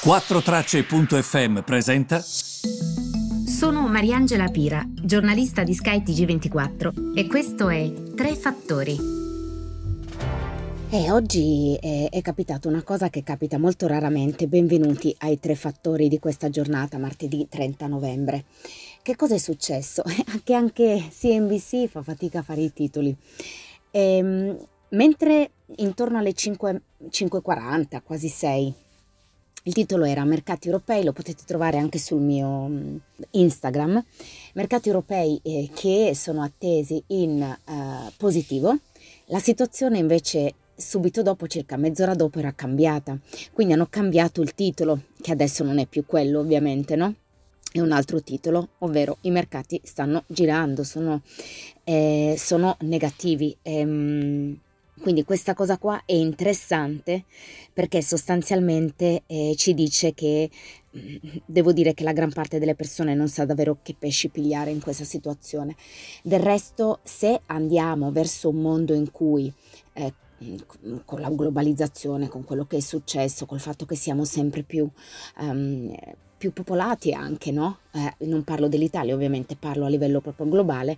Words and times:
4Tracce.fm 0.00 1.62
presenta. 1.62 2.20
Sono 2.20 3.88
Mariangela 3.88 4.46
Pira, 4.46 4.86
giornalista 4.88 5.64
di 5.64 5.74
Sky 5.74 6.02
TG24 6.04 7.16
e 7.16 7.26
questo 7.26 7.68
è 7.68 7.92
Tre 8.14 8.36
Fattori. 8.36 8.96
E 10.88 11.10
oggi 11.10 11.76
è, 11.80 12.10
è 12.10 12.22
capitata 12.22 12.68
una 12.68 12.84
cosa 12.84 13.10
che 13.10 13.24
capita 13.24 13.58
molto 13.58 13.88
raramente. 13.88 14.46
Benvenuti 14.46 15.12
ai 15.18 15.40
Tre 15.40 15.56
Fattori 15.56 16.06
di 16.06 16.20
questa 16.20 16.48
giornata, 16.48 16.96
martedì 16.96 17.48
30 17.50 17.88
novembre. 17.88 18.44
Che 19.02 19.16
cosa 19.16 19.34
è 19.34 19.38
successo? 19.38 20.04
che 20.44 20.54
anche 20.54 21.08
CNBC 21.10 21.88
fa 21.88 22.02
fatica 22.02 22.38
a 22.38 22.42
fare 22.42 22.60
i 22.60 22.72
titoli. 22.72 23.14
Ehm, 23.90 24.56
mentre 24.90 25.50
intorno 25.78 26.18
alle 26.18 26.34
5, 26.34 26.82
5.40, 27.10 28.00
quasi 28.04 28.28
6, 28.28 28.86
il 29.68 29.74
titolo 29.74 30.06
era 30.06 30.24
Mercati 30.24 30.68
europei, 30.68 31.04
lo 31.04 31.12
potete 31.12 31.42
trovare 31.44 31.76
anche 31.76 31.98
sul 31.98 32.22
mio 32.22 32.68
mm, 32.68 32.96
Instagram. 33.32 34.02
Mercati 34.54 34.88
europei 34.88 35.38
eh, 35.42 35.68
che 35.74 36.12
sono 36.14 36.42
attesi 36.42 37.02
in 37.08 37.42
eh, 37.42 38.12
positivo. 38.16 38.78
La 39.26 39.38
situazione 39.38 39.98
invece 39.98 40.54
subito 40.74 41.20
dopo, 41.20 41.46
circa 41.46 41.76
mezz'ora 41.76 42.14
dopo, 42.14 42.38
era 42.38 42.54
cambiata. 42.54 43.18
Quindi 43.52 43.74
hanno 43.74 43.88
cambiato 43.90 44.40
il 44.40 44.54
titolo, 44.54 45.02
che 45.20 45.32
adesso 45.32 45.62
non 45.64 45.78
è 45.78 45.84
più 45.84 46.06
quello 46.06 46.40
ovviamente, 46.40 46.96
no? 46.96 47.14
È 47.70 47.80
un 47.80 47.92
altro 47.92 48.22
titolo, 48.22 48.70
ovvero 48.78 49.18
i 49.22 49.30
mercati 49.30 49.78
stanno 49.84 50.24
girando, 50.28 50.82
sono, 50.82 51.20
eh, 51.84 52.36
sono 52.38 52.74
negativi. 52.80 53.54
Ehm, 53.60 54.58
quindi 55.00 55.24
questa 55.24 55.54
cosa 55.54 55.78
qua 55.78 56.02
è 56.04 56.12
interessante 56.12 57.24
perché 57.72 58.02
sostanzialmente 58.02 59.22
eh, 59.26 59.54
ci 59.56 59.74
dice 59.74 60.14
che 60.14 60.50
mm, 60.96 61.16
devo 61.46 61.72
dire 61.72 61.94
che 61.94 62.04
la 62.04 62.12
gran 62.12 62.32
parte 62.32 62.58
delle 62.58 62.74
persone 62.74 63.14
non 63.14 63.28
sa 63.28 63.44
davvero 63.44 63.78
che 63.82 63.94
pesci 63.98 64.28
pigliare 64.28 64.70
in 64.70 64.80
questa 64.80 65.04
situazione. 65.04 65.76
Del 66.22 66.40
resto, 66.40 67.00
se 67.02 67.42
andiamo 67.46 68.10
verso 68.12 68.48
un 68.48 68.60
mondo 68.60 68.94
in 68.94 69.10
cui 69.10 69.52
eh, 69.94 70.12
con 71.04 71.20
la 71.20 71.30
globalizzazione, 71.30 72.28
con 72.28 72.44
quello 72.44 72.64
che 72.64 72.76
è 72.76 72.80
successo, 72.80 73.46
col 73.46 73.60
fatto 73.60 73.84
che 73.86 73.96
siamo 73.96 74.24
sempre 74.24 74.62
più, 74.62 74.88
um, 75.40 75.92
più 76.36 76.52
popolati 76.52 77.12
anche, 77.12 77.50
no? 77.50 77.78
Eh, 77.92 78.26
non 78.26 78.44
parlo 78.44 78.68
dell'Italia 78.68 79.14
ovviamente, 79.14 79.56
parlo 79.56 79.84
a 79.84 79.88
livello 79.88 80.20
proprio 80.20 80.48
globale, 80.48 80.96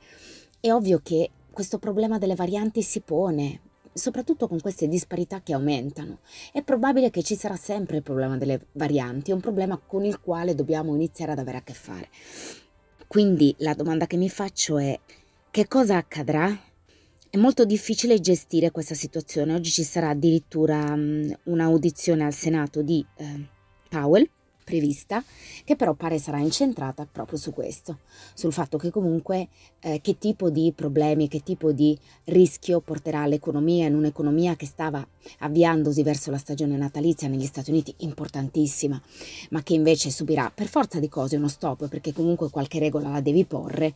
è 0.60 0.70
ovvio 0.70 1.00
che 1.02 1.30
questo 1.50 1.78
problema 1.78 2.18
delle 2.18 2.34
varianti 2.34 2.82
si 2.82 3.00
pone, 3.00 3.60
soprattutto 4.00 4.48
con 4.48 4.60
queste 4.60 4.88
disparità 4.88 5.40
che 5.42 5.52
aumentano. 5.52 6.18
È 6.52 6.62
probabile 6.62 7.10
che 7.10 7.22
ci 7.22 7.36
sarà 7.36 7.54
sempre 7.54 7.98
il 7.98 8.02
problema 8.02 8.36
delle 8.36 8.66
varianti, 8.72 9.30
un 9.30 9.40
problema 9.40 9.78
con 9.78 10.04
il 10.04 10.18
quale 10.20 10.56
dobbiamo 10.56 10.94
iniziare 10.94 11.32
ad 11.32 11.38
avere 11.38 11.58
a 11.58 11.62
che 11.62 11.74
fare. 11.74 12.08
Quindi 13.06 13.54
la 13.58 13.74
domanda 13.74 14.06
che 14.06 14.16
mi 14.16 14.28
faccio 14.28 14.78
è 14.78 14.98
che 15.50 15.68
cosa 15.68 15.96
accadrà? 15.96 16.58
È 17.28 17.36
molto 17.36 17.64
difficile 17.64 18.20
gestire 18.20 18.70
questa 18.72 18.94
situazione. 18.94 19.54
Oggi 19.54 19.70
ci 19.70 19.84
sarà 19.84 20.08
addirittura 20.08 20.92
um, 20.92 21.32
un'audizione 21.44 22.24
al 22.24 22.32
Senato 22.32 22.82
di 22.82 23.04
uh, 23.18 23.24
Powell 23.88 24.28
prevista, 24.70 25.24
che 25.64 25.74
però 25.74 25.94
pare 25.94 26.18
sarà 26.18 26.38
incentrata 26.38 27.08
proprio 27.10 27.36
su 27.36 27.52
questo, 27.52 27.98
sul 28.34 28.52
fatto 28.52 28.78
che 28.78 28.90
comunque 28.90 29.48
eh, 29.80 30.00
che 30.00 30.16
tipo 30.16 30.48
di 30.48 30.72
problemi, 30.74 31.26
che 31.26 31.42
tipo 31.42 31.72
di 31.72 31.98
rischio 32.26 32.80
porterà 32.80 33.26
l'economia 33.26 33.88
in 33.88 33.96
un'economia 33.96 34.54
che 34.54 34.66
stava 34.66 35.04
avviandosi 35.38 36.04
verso 36.04 36.30
la 36.30 36.38
stagione 36.38 36.76
natalizia 36.76 37.26
negli 37.26 37.46
Stati 37.46 37.70
Uniti, 37.70 37.92
importantissima, 37.98 39.00
ma 39.50 39.62
che 39.64 39.74
invece 39.74 40.10
subirà 40.10 40.52
per 40.54 40.68
forza 40.68 41.00
di 41.00 41.08
cose 41.08 41.36
uno 41.36 41.48
stop, 41.48 41.88
perché 41.88 42.12
comunque 42.12 42.48
qualche 42.48 42.78
regola 42.78 43.08
la 43.08 43.20
devi 43.20 43.44
porre, 43.44 43.94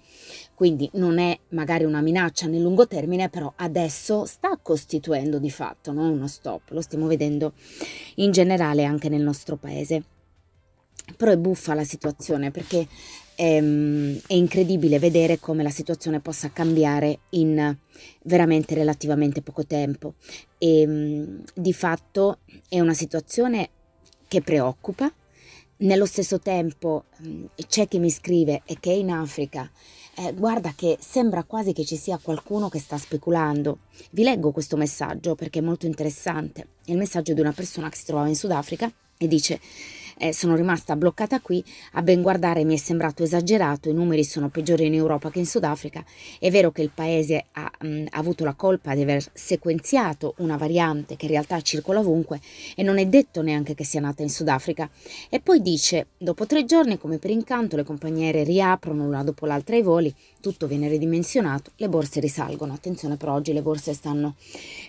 quindi 0.55 0.91
non 0.94 1.19
è 1.19 1.38
magari 1.50 1.84
una 1.84 2.00
minaccia 2.00 2.48
nel 2.48 2.62
lungo 2.62 2.88
termine, 2.88 3.28
però 3.28 3.53
adesso 3.56 4.25
sta 4.25 4.59
costituendo 4.60 5.38
di 5.38 5.50
fatto 5.50 5.93
no? 5.93 6.10
uno 6.10 6.27
stop, 6.27 6.71
lo 6.71 6.81
stiamo 6.81 7.06
vedendo 7.06 7.53
in 8.16 8.32
generale 8.32 8.84
anche 8.84 9.09
nel 9.09 9.22
nostro 9.22 9.56
paese. 9.56 10.03
Però 11.16 11.31
è 11.31 11.37
buffa 11.37 11.75
la 11.75 11.84
situazione 11.84 12.50
perché 12.50 12.87
è, 13.34 13.56
ehm, 13.56 14.20
è, 14.26 14.34
incredibile 14.34 14.98
vedere 14.98 15.38
come 15.38 15.62
la 15.62 15.70
situazione 15.70 16.20
possa 16.20 16.50
cambiare 16.50 17.20
in 17.31 17.76
veramente 18.22 18.75
relativamente 18.75 19.42
poco 19.42 19.66
tempo 19.66 20.15
e 20.59 20.81
ehm, 20.81 21.42
di 21.54 21.72
fatto 21.72 22.38
è 22.69 22.81
una 22.81 22.94
situazione 22.94 23.70
che 24.28 24.41
preoccupa. 24.41 25.12
Nello 25.76 26.06
stesso 26.06 26.38
tempo 26.38 27.04
mm, 27.22 27.44
c'è 27.69 27.88
chi 27.88 27.98
mi 27.98 28.10
scrive 28.10 28.62
e 28.65 28.76
che 28.78 28.92
in 28.92 29.10
Africa 29.10 29.69
eh, 30.16 30.32
guarda 30.32 30.72
che 30.75 30.97
sembra 31.00 31.42
quasi 31.42 31.72
che 31.72 31.84
ci 31.84 31.97
sia 31.97 32.19
qualcuno 32.19 32.69
che 32.69 32.78
sta 32.78 32.97
speculando. 32.97 33.78
Vi 34.10 34.22
leggo 34.22 34.53
questo 34.53 34.76
messaggio 34.76 35.34
perché 35.34 35.59
è 35.59 35.62
molto 35.62 35.86
interessante. 35.86 36.69
È 36.84 36.92
il 36.92 36.97
messaggio 36.97 37.34
di 37.34 37.41
una 37.41 37.53
persona 37.53 37.88
che 37.88 37.97
si 37.97 38.04
trovava 38.04 38.28
in 38.28 38.36
Sudafrica 38.36 38.91
e 39.19 39.26
dice 39.26 39.60
eh, 40.19 40.32
sono 40.32 40.54
rimasta 40.54 40.97
bloccata 40.97 41.41
qui, 41.41 41.64
a 41.92 42.02
ben 42.02 42.22
guardare 42.22 42.64
mi 42.64 42.75
è 42.75 42.78
sembrato 42.78 43.22
esagerato, 43.22 43.88
i 43.88 43.94
numeri 43.94 44.25
sono 44.25 44.48
peggiori 44.48 44.86
in 44.86 44.94
Europa 44.94 45.30
che 45.30 45.38
in 45.38 45.47
Sudafrica, 45.47 46.04
è 46.38 46.50
vero 46.50 46.70
che 46.70 46.82
il 46.82 46.91
paese 46.94 47.47
ha, 47.52 47.70
mh, 47.80 48.04
ha 48.10 48.19
avuto 48.19 48.44
la 48.44 48.54
colpa 48.54 48.94
di 48.94 49.03
aver 49.03 49.24
sequenziato 49.32 50.34
una 50.38 50.56
variante 50.56 51.16
che 51.16 51.26
in 51.26 51.32
realtà 51.32 51.60
circola 51.60 52.00
ovunque 52.00 52.41
e 52.74 52.82
non 52.82 52.98
è 52.98 53.06
detto 53.06 53.42
neanche 53.42 53.74
che 53.74 53.84
sia 53.84 54.00
nata 54.00 54.22
in 54.22 54.30
Sudafrica. 54.30 54.88
E 55.28 55.41
poi 55.41 55.60
dice, 55.62 56.08
dopo 56.16 56.47
tre 56.47 56.64
giorni 56.64 56.98
come 56.98 57.19
per 57.19 57.30
incanto 57.30 57.76
le 57.76 57.84
compagnie 57.84 58.26
aeree 58.26 58.44
riaprono 58.44 59.04
una 59.04 59.22
dopo 59.22 59.47
l'altra 59.47 59.76
i 59.76 59.82
voli, 59.82 60.14
tutto 60.41 60.66
viene 60.66 60.88
ridimensionato, 60.88 61.72
le 61.76 61.88
borse 61.88 62.20
risalgono. 62.20 62.72
Attenzione 62.72 63.16
però 63.16 63.34
oggi 63.34 63.53
le 63.53 63.62
borse 63.62 63.94
stanno 63.94 64.34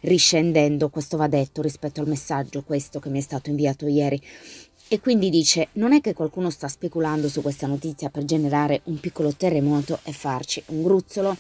riscendendo, 0.02 0.90
questo 0.90 1.18
va 1.18 1.28
detto 1.28 1.62
rispetto 1.62 2.02
al 2.02 2.08
messaggio 2.08 2.64
questo 2.64 3.00
che 3.00 3.10
mi 3.10 3.20
è 3.20 3.22
stato 3.22 3.50
inviato 3.50 3.88
ieri. 3.88 4.22
E 4.88 5.00
quindi 5.00 5.32
dice, 5.32 5.70
non 5.74 5.94
è 5.94 6.02
che 6.02 6.14
qualcuno 6.14 6.52
sta 6.52 6.68
speculando 6.68 7.28
su 7.28 7.42
questa 7.42 7.66
notizia 7.66 8.12
per 8.12 8.24
generare 8.24 8.82
un 8.84 9.00
piccolo 9.00 9.34
terremoto 9.34 10.00
e 10.04 10.12
farci 10.12 10.62
un 10.68 10.84
gruzzolo? 10.84 11.36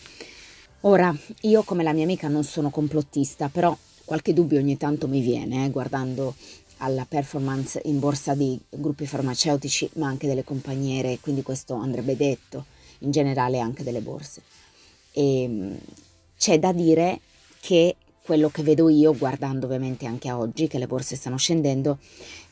Ora, 0.81 1.15
io 1.41 1.61
come 1.61 1.83
la 1.83 1.93
mia 1.93 2.05
amica 2.05 2.27
non 2.27 2.43
sono 2.43 2.71
complottista, 2.71 3.47
però 3.49 3.77
qualche 4.03 4.33
dubbio 4.33 4.57
ogni 4.57 4.77
tanto 4.77 5.07
mi 5.07 5.21
viene, 5.21 5.65
eh, 5.65 5.69
guardando 5.69 6.33
alla 6.77 7.05
performance 7.07 7.79
in 7.85 7.99
borsa 7.99 8.33
di 8.33 8.59
gruppi 8.67 9.05
farmaceutici, 9.05 9.91
ma 9.93 10.07
anche 10.07 10.25
delle 10.25 10.43
compagniere, 10.43 11.19
quindi 11.19 11.43
questo 11.43 11.75
andrebbe 11.75 12.17
detto, 12.17 12.65
in 12.99 13.11
generale 13.11 13.59
anche 13.59 13.83
delle 13.83 14.01
borse. 14.01 14.41
E 15.11 15.43
ehm, 15.43 15.77
c'è 16.35 16.57
da 16.57 16.71
dire 16.71 17.19
che 17.59 17.95
quello 18.23 18.49
che 18.49 18.63
vedo 18.63 18.89
io, 18.89 19.15
guardando 19.15 19.67
ovviamente 19.67 20.07
anche 20.07 20.29
a 20.29 20.37
oggi 20.39 20.67
che 20.67 20.79
le 20.79 20.87
borse 20.87 21.15
stanno 21.15 21.37
scendendo, 21.37 21.99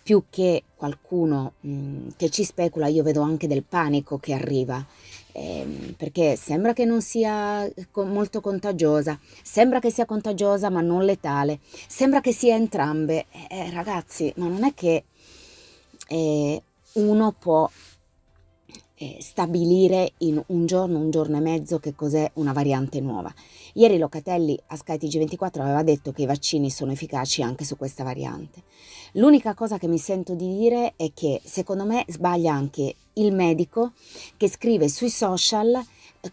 più 0.04 0.26
che 0.30 0.64
qualcuno 0.76 1.54
mh, 1.62 1.72
mm, 1.72 2.08
che 2.18 2.30
ci 2.30 2.44
specula, 2.44 2.88
io 2.88 3.04
vedo 3.04 3.22
anche 3.22 3.48
del 3.48 3.64
panico 3.64 4.20
che 4.20 4.34
arriva, 4.34 4.86
eh, 5.32 5.96
perché 5.98 6.36
sembra 6.36 6.74
che 6.74 6.84
non 6.86 7.02
sia 7.02 7.68
molto 7.94 8.42
contagiosa, 8.42 9.18
sembra 9.42 9.80
che 9.80 9.90
sia 9.90 10.06
contagiosa 10.06 10.70
ma 10.70 10.82
non 10.82 11.06
letale, 11.06 11.60
sembra 11.88 12.20
che 12.20 12.34
sia 12.34 12.56
entrambe. 12.56 13.26
Eh, 13.50 13.72
ragazzi, 13.72 14.32
ma 14.36 14.48
non 14.48 14.66
è 14.66 14.74
che 14.74 15.06
eh, 16.08 16.62
uno 16.94 17.32
può 17.32 17.70
eh, 18.96 19.18
stabilire 19.20 20.14
in 20.20 20.42
un 20.48 20.66
giorno, 20.66 21.00
un 21.00 21.10
giorno 21.10 21.38
e 21.38 21.42
mezzo 21.42 21.80
che 21.80 21.96
cos'è 21.96 22.30
una 22.36 22.54
variante 22.54 23.02
nuova. 23.02 23.34
Ieri 23.74 23.98
Locatelli 23.98 24.58
a 24.68 24.76
Sky 24.76 24.96
TG24 24.96 25.62
aveva 25.62 25.84
detto 25.84 26.12
che 26.12 26.24
i 26.24 26.28
vaccini 26.28 26.70
sono 26.70 26.92
efficaci 26.92 27.42
anche 27.42 27.66
su 27.66 27.76
questa 27.78 28.04
variante. 28.04 28.64
L'unica 29.14 29.54
cosa 29.54 29.78
che 29.78 29.88
mi 29.88 29.98
sento 29.98 30.36
di 30.36 30.58
dire 30.58 30.94
è 30.96 31.12
che 31.14 31.42
secondo 31.44 31.86
me 31.86 32.06
sbaglia 32.08 32.54
anche 32.54 32.96
il 33.14 33.34
medico 33.34 33.92
che 34.38 34.50
scrive 34.50 34.90
sui 34.90 35.10
social 35.10 35.84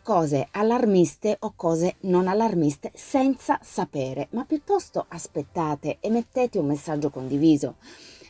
cose 0.02 0.46
allarmiste 0.52 1.36
o 1.40 1.52
cose 1.56 1.96
non 2.02 2.28
allarmiste 2.28 2.92
senza 2.94 3.58
sapere, 3.62 4.28
ma 4.30 4.44
piuttosto 4.44 5.04
aspettate 5.08 5.96
e 6.00 6.10
mettete 6.10 6.58
un 6.58 6.66
messaggio 6.66 7.10
condiviso. 7.10 7.76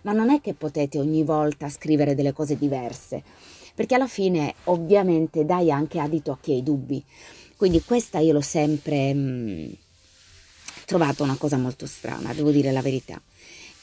Ma 0.02 0.12
non 0.12 0.30
è 0.30 0.40
che 0.40 0.54
potete 0.54 0.98
ogni 0.98 1.22
volta 1.22 1.68
scrivere 1.68 2.14
delle 2.14 2.32
cose 2.32 2.56
diverse 2.56 3.22
perché 3.80 3.94
alla 3.94 4.06
fine 4.06 4.56
ovviamente 4.64 5.46
dai 5.46 5.70
anche 5.70 5.98
adito 5.98 6.32
a 6.32 6.38
chi 6.38 6.52
hai 6.52 6.62
dubbi. 6.62 7.02
Quindi 7.56 7.80
questa 7.82 8.18
io 8.18 8.34
l'ho 8.34 8.42
sempre 8.42 9.14
mh, 9.14 9.18
mm, 9.18 9.72
trovata 10.84 11.22
una 11.22 11.36
cosa 11.38 11.56
molto 11.56 11.86
strana, 11.86 12.34
devo 12.34 12.50
dire 12.50 12.72
la 12.72 12.82
verità. 12.82 13.18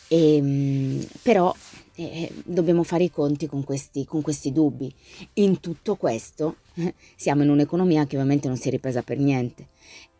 E, 0.07 0.35
ehm, 0.35 0.45
mh, 0.45 1.07
però 1.23 1.51
eh, 1.95 2.31
dobbiamo 2.45 2.83
fare 2.83 3.05
i 3.05 3.09
conti 3.09 3.47
con 3.47 3.63
questi, 3.63 4.05
con 4.05 4.21
questi 4.21 4.51
dubbi. 4.51 4.93
In 5.33 5.59
tutto 5.61 5.95
questo 5.95 6.57
eh, 6.75 6.93
siamo 7.17 7.41
in 7.41 7.49
un'economia 7.49 8.05
che 8.05 8.17
ovviamente 8.17 8.47
non 8.47 8.57
si 8.57 8.67
è 8.67 8.71
ripresa 8.71 9.01
per 9.01 9.17
niente. 9.17 9.69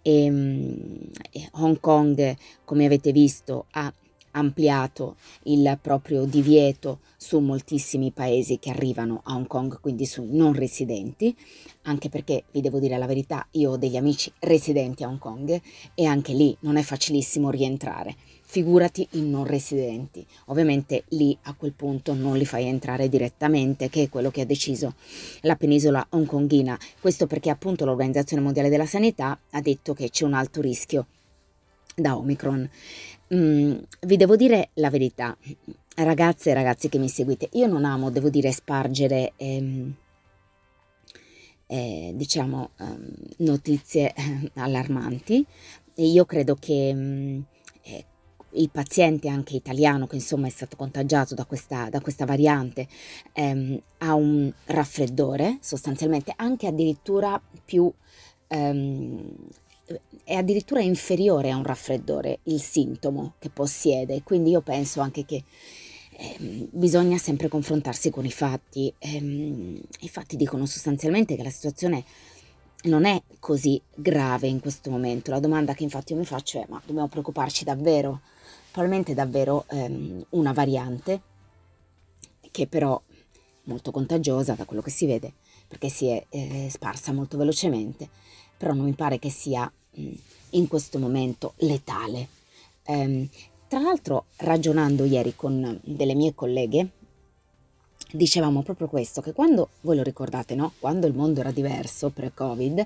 E, 0.01 0.23
ehm, 0.23 0.35
mh, 0.35 1.49
Hong 1.51 1.79
Kong, 1.79 2.35
come 2.63 2.85
avete 2.85 3.11
visto, 3.11 3.67
ha 3.73 3.93
ampliato 4.37 5.15
il 5.43 5.77
proprio 5.81 6.25
divieto 6.25 6.99
su 7.17 7.39
moltissimi 7.39 8.11
paesi 8.11 8.59
che 8.59 8.69
arrivano 8.69 9.21
a 9.23 9.35
Hong 9.35 9.47
Kong, 9.47 9.79
quindi 9.81 10.05
sui 10.05 10.27
non 10.29 10.53
residenti, 10.53 11.35
anche 11.83 12.09
perché 12.09 12.43
vi 12.51 12.61
devo 12.61 12.79
dire 12.79 12.97
la 12.97 13.07
verità, 13.07 13.47
io 13.51 13.71
ho 13.71 13.77
degli 13.77 13.97
amici 13.97 14.31
residenti 14.39 15.03
a 15.03 15.07
Hong 15.07 15.17
Kong 15.17 15.59
e 15.93 16.05
anche 16.05 16.33
lì 16.33 16.55
non 16.61 16.77
è 16.77 16.81
facilissimo 16.83 17.49
rientrare. 17.49 18.15
Figurati 18.49 19.05
i 19.11 19.21
non 19.21 19.45
residenti. 19.45 20.25
Ovviamente 20.45 21.03
lì 21.09 21.37
a 21.43 21.53
quel 21.53 21.73
punto 21.73 22.13
non 22.13 22.37
li 22.37 22.45
fai 22.45 22.65
entrare 22.65 23.09
direttamente, 23.09 23.89
che 23.89 24.03
è 24.03 24.09
quello 24.09 24.31
che 24.31 24.41
ha 24.41 24.45
deciso 24.45 24.93
la 25.41 25.55
penisola 25.55 26.05
hongkonghina. 26.09 26.79
Questo 27.01 27.27
perché 27.27 27.49
appunto 27.49 27.83
l'Organizzazione 27.83 28.43
Mondiale 28.43 28.69
della 28.69 28.85
Sanità 28.85 29.37
ha 29.49 29.61
detto 29.61 29.93
che 29.93 30.09
c'è 30.09 30.23
un 30.23 30.33
alto 30.33 30.61
rischio 30.61 31.07
da 31.93 32.15
Omicron. 32.15 32.69
Mm, 33.33 33.75
vi 34.01 34.15
devo 34.15 34.37
dire 34.37 34.69
la 34.75 34.89
verità, 34.89 35.35
ragazze 35.95 36.51
e 36.51 36.53
ragazzi 36.53 36.87
che 36.87 36.97
mi 36.97 37.09
seguite, 37.09 37.49
io 37.53 37.67
non 37.67 37.83
amo, 37.83 38.09
devo 38.09 38.29
dire, 38.29 38.53
spargere, 38.53 39.33
ehm, 39.35 39.93
eh, 41.67 42.13
diciamo, 42.15 42.69
ehm, 42.79 43.13
notizie 43.39 44.13
eh, 44.13 44.51
allarmanti. 44.55 45.45
Io 45.95 46.25
credo 46.25 46.55
che 46.55 46.93
mm, 46.93 47.39
eh, 47.83 48.05
il 48.51 48.69
paziente 48.69 49.27
anche 49.27 49.55
italiano 49.55 50.07
che 50.07 50.15
insomma 50.15 50.47
è 50.47 50.49
stato 50.49 50.77
contagiato 50.77 51.35
da 51.35 51.45
questa, 51.45 51.89
da 51.89 51.99
questa 51.99 52.25
variante 52.25 52.87
ehm, 53.33 53.79
ha 53.99 54.13
un 54.13 54.51
raffreddore 54.65 55.57
sostanzialmente 55.61 56.33
anche 56.35 56.67
addirittura 56.67 57.41
più 57.65 57.91
ehm, 58.47 59.35
è 60.23 60.33
addirittura 60.33 60.81
inferiore 60.81 61.51
a 61.51 61.57
un 61.57 61.63
raffreddore 61.63 62.39
il 62.43 62.61
sintomo 62.61 63.33
che 63.39 63.49
possiede. 63.49 64.23
Quindi 64.23 64.51
io 64.51 64.61
penso 64.61 65.01
anche 65.01 65.25
che 65.25 65.43
eh, 66.19 66.37
bisogna 66.71 67.17
sempre 67.17 67.47
confrontarsi 67.47 68.09
con 68.09 68.25
i 68.25 68.31
fatti. 68.31 68.93
Ehm, 68.99 69.79
i 70.01 70.09
fatti 70.09 70.35
dicono 70.35 70.65
sostanzialmente 70.65 71.35
che 71.35 71.43
la 71.43 71.49
situazione 71.49 72.03
non 72.83 73.05
è 73.05 73.21
così 73.39 73.81
grave 73.93 74.47
in 74.47 74.59
questo 74.59 74.89
momento. 74.89 75.31
La 75.31 75.39
domanda 75.39 75.73
che 75.73 75.83
infatti 75.83 76.13
io 76.13 76.19
mi 76.19 76.25
faccio 76.25 76.61
è 76.61 76.65
ma 76.67 76.81
dobbiamo 76.85 77.07
preoccuparci 77.07 77.63
davvero? 77.63 78.21
Probabilmente 78.71 79.13
davvero 79.13 79.65
ehm, 79.69 80.25
una 80.29 80.51
variante 80.53 81.21
che 82.51 82.67
però 82.67 83.01
molto 83.63 83.91
contagiosa 83.91 84.53
da 84.53 84.65
quello 84.65 84.81
che 84.81 84.89
si 84.89 85.05
vede 85.05 85.33
perché 85.67 85.89
si 85.89 86.07
è 86.07 86.25
eh, 86.29 86.67
sparsa 86.71 87.11
molto 87.11 87.37
velocemente, 87.37 88.09
però 88.57 88.73
non 88.73 88.85
mi 88.85 88.93
pare 88.93 89.19
che 89.19 89.29
sia 89.29 89.71
mh, 89.91 90.11
in 90.51 90.67
questo 90.67 90.99
momento 90.99 91.53
letale. 91.57 92.27
Ehm, 92.83 93.27
tra 93.67 93.79
l'altro 93.79 94.25
ragionando 94.37 95.03
ieri 95.03 95.35
con 95.35 95.79
delle 95.83 96.15
mie 96.15 96.33
colleghe 96.33 96.91
dicevamo 98.11 98.61
proprio 98.61 98.87
questo, 98.87 99.21
che 99.21 99.33
quando, 99.33 99.69
voi 99.81 99.97
lo 99.97 100.03
ricordate, 100.03 100.55
no? 100.55 100.71
Quando 100.79 101.07
il 101.07 101.13
mondo 101.13 101.41
era 101.41 101.51
diverso 101.51 102.09
pre-Covid 102.09 102.85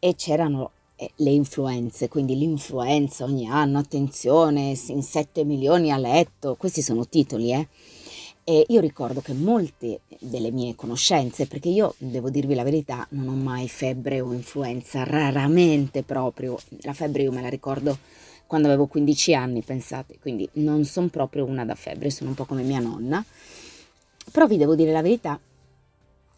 e 0.00 0.14
c'erano 0.16 0.70
le 1.16 1.30
influenze, 1.30 2.08
quindi 2.08 2.36
l'influenza 2.36 3.24
ogni 3.24 3.46
anno, 3.46 3.78
attenzione, 3.78 4.76
in 4.88 5.02
7 5.02 5.44
milioni 5.44 5.92
a 5.92 5.98
letto, 5.98 6.56
questi 6.56 6.82
sono 6.82 7.06
titoli, 7.06 7.52
eh? 7.52 7.68
E 8.48 8.64
io 8.68 8.80
ricordo 8.80 9.20
che 9.20 9.32
molte 9.32 10.02
delle 10.20 10.52
mie 10.52 10.76
conoscenze, 10.76 11.48
perché 11.48 11.68
io 11.68 11.96
devo 11.98 12.30
dirvi 12.30 12.54
la 12.54 12.62
verità, 12.62 13.04
non 13.10 13.26
ho 13.26 13.34
mai 13.34 13.68
febbre 13.68 14.20
o 14.20 14.32
influenza, 14.32 15.02
raramente 15.02 16.04
proprio, 16.04 16.56
la 16.82 16.92
febbre 16.92 17.24
io 17.24 17.32
me 17.32 17.42
la 17.42 17.48
ricordo 17.48 17.98
quando 18.46 18.68
avevo 18.68 18.86
15 18.86 19.34
anni, 19.34 19.62
pensate, 19.62 20.18
quindi 20.20 20.48
non 20.52 20.84
sono 20.84 21.08
proprio 21.08 21.44
una 21.44 21.64
da 21.64 21.74
febbre, 21.74 22.10
sono 22.10 22.30
un 22.30 22.36
po' 22.36 22.44
come 22.44 22.62
mia 22.62 22.78
nonna, 22.78 23.24
però 24.30 24.46
vi 24.46 24.58
devo 24.58 24.76
dire 24.76 24.92
la 24.92 25.02
verità, 25.02 25.40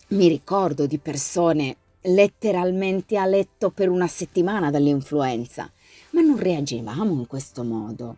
mi 0.09 0.29
ricordo 0.29 0.87
di 0.87 0.97
persone 0.97 1.77
letteralmente 2.01 3.19
a 3.19 3.27
letto 3.27 3.69
per 3.69 3.91
una 3.91 4.07
settimana 4.07 4.71
dall'influenza, 4.71 5.71
ma 6.13 6.23
non 6.23 6.39
reagivamo 6.39 7.13
in 7.13 7.27
questo 7.27 7.65
modo. 7.65 8.17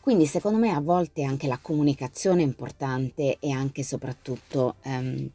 Quindi 0.00 0.26
secondo 0.26 0.58
me 0.58 0.70
a 0.70 0.80
volte 0.80 1.22
anche 1.22 1.46
la 1.46 1.58
comunicazione 1.60 2.40
è 2.40 2.44
importante 2.44 3.36
e 3.38 3.50
anche 3.50 3.82
e 3.82 3.84
soprattutto 3.84 4.76
ehm, 4.82 5.30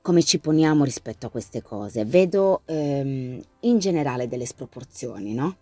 come 0.00 0.22
ci 0.22 0.38
poniamo 0.38 0.84
rispetto 0.84 1.26
a 1.26 1.30
queste 1.30 1.60
cose. 1.62 2.04
Vedo 2.04 2.62
ehm, 2.64 3.40
in 3.60 3.78
generale 3.78 4.28
delle 4.28 4.46
sproporzioni, 4.46 5.34
no? 5.34 5.56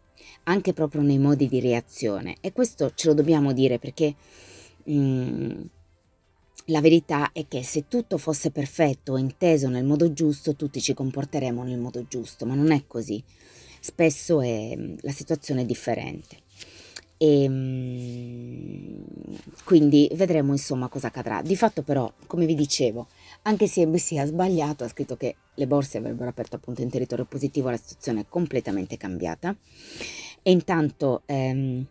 Anche 0.44 0.72
proprio 0.72 1.02
nei 1.02 1.18
modi 1.18 1.48
di 1.48 1.60
reazione 1.60 2.36
e 2.40 2.52
questo 2.52 2.92
ce 2.94 3.08
lo 3.08 3.14
dobbiamo 3.14 3.52
dire 3.52 3.78
perché... 3.78 4.14
Mh, 4.84 4.94
mm, 4.94 5.60
la 6.66 6.80
verità 6.80 7.32
è 7.32 7.48
che 7.48 7.64
se 7.64 7.88
tutto 7.88 8.18
fosse 8.18 8.52
perfetto 8.52 9.12
o 9.12 9.18
inteso 9.18 9.68
nel 9.68 9.84
modo 9.84 10.12
giusto, 10.12 10.54
tutti 10.54 10.80
ci 10.80 10.94
comporteremo 10.94 11.64
nel 11.64 11.78
modo 11.78 12.06
giusto, 12.06 12.46
ma 12.46 12.54
non 12.54 12.70
è 12.70 12.84
così. 12.86 13.22
Spesso 13.80 14.40
è, 14.40 14.78
la 15.00 15.10
situazione 15.10 15.62
è 15.62 15.64
differente. 15.64 16.41
E 17.22 17.44
ehm, 17.44 19.04
quindi 19.62 20.10
vedremo 20.14 20.50
insomma 20.50 20.88
cosa 20.88 21.06
accadrà. 21.06 21.40
Di 21.40 21.54
fatto 21.54 21.82
però, 21.82 22.12
come 22.26 22.46
vi 22.46 22.56
dicevo, 22.56 23.06
anche 23.42 23.68
se 23.68 23.86
NBC 23.86 24.16
ha 24.18 24.26
sbagliato, 24.26 24.82
ha 24.82 24.88
scritto 24.88 25.16
che 25.16 25.36
le 25.54 25.66
borse 25.68 25.98
avrebbero 25.98 26.28
aperto 26.28 26.56
appunto 26.56 26.82
in 26.82 26.90
territorio 26.90 27.24
positivo, 27.24 27.70
la 27.70 27.76
situazione 27.76 28.22
è 28.22 28.26
completamente 28.28 28.96
cambiata. 28.96 29.54
E 30.42 30.50
intanto... 30.50 31.22
Ehm, 31.26 31.86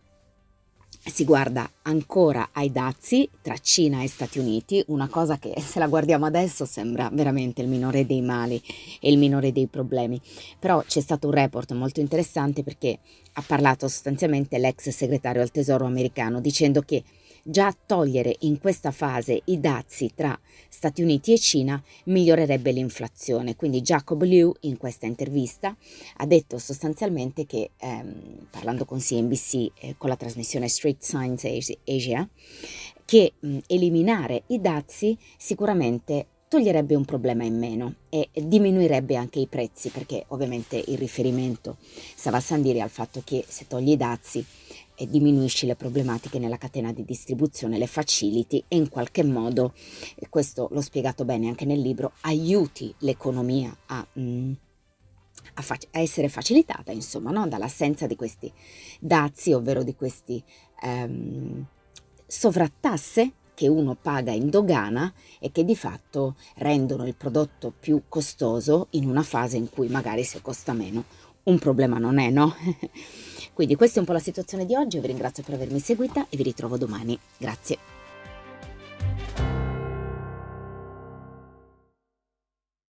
si 1.03 1.25
guarda 1.25 1.69
ancora 1.83 2.49
ai 2.51 2.71
dazi 2.71 3.27
tra 3.41 3.57
Cina 3.57 4.03
e 4.03 4.07
Stati 4.07 4.39
Uniti, 4.39 4.83
una 4.87 5.07
cosa 5.07 5.37
che 5.37 5.53
se 5.59 5.79
la 5.79 5.87
guardiamo 5.87 6.25
adesso 6.25 6.65
sembra 6.65 7.09
veramente 7.11 7.61
il 7.61 7.67
minore 7.67 8.05
dei 8.05 8.21
mali 8.21 8.61
e 8.99 9.11
il 9.11 9.17
minore 9.17 9.51
dei 9.51 9.67
problemi. 9.67 10.21
Però 10.59 10.83
c'è 10.85 11.01
stato 11.01 11.27
un 11.27 11.33
report 11.33 11.73
molto 11.73 11.99
interessante 11.99 12.63
perché 12.63 12.99
ha 13.33 13.43
parlato 13.45 13.87
sostanzialmente 13.87 14.57
l'ex 14.57 14.89
segretario 14.89 15.41
al 15.41 15.51
Tesoro 15.51 15.85
americano 15.85 16.39
dicendo 16.39 16.81
che 16.81 17.03
Già 17.43 17.75
togliere 17.85 18.35
in 18.41 18.59
questa 18.59 18.91
fase 18.91 19.41
i 19.45 19.59
dazi 19.59 20.11
tra 20.13 20.39
Stati 20.69 21.01
Uniti 21.01 21.33
e 21.33 21.39
Cina 21.39 21.81
migliorerebbe 22.05 22.71
l'inflazione. 22.71 23.55
Quindi 23.55 23.81
Jacob 23.81 24.21
Liu 24.21 24.53
in 24.61 24.77
questa 24.77 25.07
intervista 25.07 25.75
ha 26.17 26.25
detto 26.25 26.59
sostanzialmente 26.59 27.47
che, 27.47 27.71
ehm, 27.77 28.47
parlando 28.51 28.85
con 28.85 28.99
CNBC 28.99 29.71
eh, 29.79 29.95
con 29.97 30.09
la 30.09 30.15
trasmissione 30.15 30.67
Street 30.67 31.01
Science 31.01 31.79
Asia, 31.83 32.27
che 33.05 33.33
mh, 33.39 33.57
eliminare 33.67 34.43
i 34.47 34.61
dazi 34.61 35.17
sicuramente 35.37 36.27
toglierebbe 36.51 36.95
un 36.95 37.05
problema 37.05 37.45
in 37.45 37.57
meno 37.57 37.95
e 38.09 38.27
diminuirebbe 38.33 39.15
anche 39.15 39.39
i 39.39 39.47
prezzi 39.47 39.89
perché 39.89 40.25
ovviamente 40.27 40.83
il 40.85 40.97
riferimento 40.97 41.77
stava 41.79 42.37
a 42.37 42.41
Sandiri 42.41 42.81
al 42.81 42.89
fatto 42.89 43.21
che 43.23 43.45
se 43.47 43.67
togli 43.67 43.91
i 43.91 43.97
dazi 43.97 44.45
e 45.01 45.07
diminuisci 45.09 45.65
le 45.65 45.75
problematiche 45.75 46.37
nella 46.37 46.59
catena 46.59 46.93
di 46.93 47.03
distribuzione, 47.03 47.79
le 47.79 47.87
faciliti 47.87 48.63
e 48.67 48.75
in 48.75 48.87
qualche 48.87 49.23
modo, 49.23 49.73
questo 50.29 50.67
l'ho 50.69 50.81
spiegato 50.81 51.25
bene 51.25 51.47
anche 51.47 51.65
nel 51.65 51.79
libro, 51.79 52.11
aiuti 52.21 52.93
l'economia 52.99 53.75
a... 53.87 54.05
Mm, 54.19 54.51
a, 55.55 55.61
fac- 55.63 55.87
a, 55.89 55.99
essere 55.99 56.29
facilitata, 56.29 56.91
insomma, 56.91 57.31
no? 57.31 57.47
dall'assenza 57.47 58.05
di 58.05 58.15
questi 58.15 58.53
dazi, 58.99 59.53
ovvero 59.53 59.81
di 59.81 59.95
questi 59.95 60.41
ehm, 60.83 61.65
sovrattasse 62.27 63.31
che 63.55 63.67
uno 63.67 63.97
paga 63.99 64.31
in 64.31 64.51
dogana 64.51 65.11
e 65.39 65.51
che 65.51 65.65
di 65.65 65.75
fatto 65.75 66.35
rendono 66.57 67.07
il 67.07 67.15
prodotto 67.15 67.73
più 67.77 68.03
costoso 68.07 68.85
in 68.91 69.09
una 69.09 69.23
fase 69.23 69.57
in 69.57 69.67
cui 69.67 69.87
magari 69.87 70.23
se 70.23 70.41
costa 70.41 70.73
meno 70.73 71.05
un 71.43 71.57
problema 71.57 71.97
non 71.97 72.19
è, 72.19 72.29
no? 72.29 72.53
Quindi 73.53 73.75
questa 73.75 73.97
è 73.97 73.99
un 73.99 74.05
po' 74.05 74.13
la 74.13 74.19
situazione 74.19 74.65
di 74.65 74.75
oggi, 74.75 74.99
vi 74.99 75.07
ringrazio 75.07 75.43
per 75.43 75.55
avermi 75.55 75.79
seguita 75.79 76.25
e 76.29 76.37
vi 76.37 76.43
ritrovo 76.43 76.77
domani. 76.77 77.17
Grazie. 77.37 77.90